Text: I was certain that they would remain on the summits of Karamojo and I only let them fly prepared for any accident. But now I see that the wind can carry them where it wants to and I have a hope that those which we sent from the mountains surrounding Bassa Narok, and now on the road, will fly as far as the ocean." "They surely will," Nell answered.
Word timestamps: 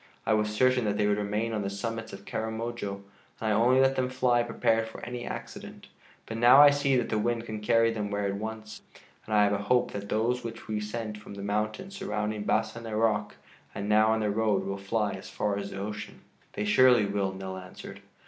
I 0.25 0.33
was 0.33 0.49
certain 0.49 0.83
that 0.85 0.97
they 0.97 1.05
would 1.05 1.19
remain 1.19 1.53
on 1.53 1.61
the 1.61 1.69
summits 1.69 2.11
of 2.11 2.25
Karamojo 2.25 2.91
and 3.39 3.51
I 3.51 3.51
only 3.51 3.79
let 3.79 3.95
them 3.95 4.09
fly 4.09 4.41
prepared 4.41 4.87
for 4.87 4.99
any 5.05 5.25
accident. 5.27 5.89
But 6.25 6.37
now 6.37 6.59
I 6.59 6.71
see 6.71 6.95
that 6.97 7.09
the 7.09 7.19
wind 7.19 7.45
can 7.45 7.59
carry 7.61 7.91
them 7.93 8.09
where 8.09 8.27
it 8.27 8.33
wants 8.33 8.79
to 8.79 8.83
and 9.27 9.35
I 9.35 9.43
have 9.43 9.53
a 9.53 9.59
hope 9.59 9.91
that 9.91 10.09
those 10.09 10.43
which 10.43 10.67
we 10.67 10.79
sent 10.79 11.19
from 11.19 11.35
the 11.35 11.43
mountains 11.43 11.95
surrounding 11.97 12.45
Bassa 12.45 12.79
Narok, 12.81 13.33
and 13.75 13.87
now 13.87 14.07
on 14.07 14.21
the 14.21 14.31
road, 14.31 14.65
will 14.65 14.75
fly 14.79 15.11
as 15.11 15.29
far 15.29 15.55
as 15.59 15.69
the 15.69 15.77
ocean." 15.77 16.21
"They 16.53 16.65
surely 16.65 17.05
will," 17.05 17.31
Nell 17.33 17.55
answered. 17.57 18.01